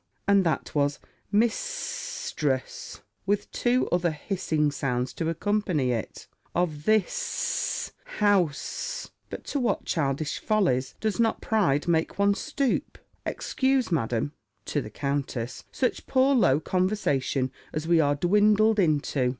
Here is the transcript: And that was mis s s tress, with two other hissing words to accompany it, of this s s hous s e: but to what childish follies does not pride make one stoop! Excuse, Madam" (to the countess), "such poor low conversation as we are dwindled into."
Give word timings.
And 0.27 0.43
that 0.43 0.73
was 0.73 0.97
mis 1.31 1.51
s 1.53 2.25
s 2.29 2.31
tress, 2.31 3.01
with 3.27 3.51
two 3.51 3.87
other 3.91 4.09
hissing 4.09 4.71
words 4.81 5.13
to 5.13 5.29
accompany 5.29 5.91
it, 5.91 6.25
of 6.55 6.85
this 6.85 7.03
s 7.05 7.91
s 8.07 8.13
hous 8.17 8.55
s 8.55 9.09
e: 9.11 9.13
but 9.29 9.43
to 9.43 9.59
what 9.59 9.85
childish 9.85 10.39
follies 10.39 10.95
does 10.99 11.19
not 11.19 11.39
pride 11.39 11.87
make 11.87 12.17
one 12.17 12.33
stoop! 12.33 12.97
Excuse, 13.27 13.91
Madam" 13.91 14.33
(to 14.65 14.81
the 14.81 14.89
countess), 14.89 15.65
"such 15.71 16.07
poor 16.07 16.33
low 16.33 16.59
conversation 16.59 17.51
as 17.71 17.87
we 17.87 17.99
are 17.99 18.15
dwindled 18.15 18.79
into." 18.79 19.29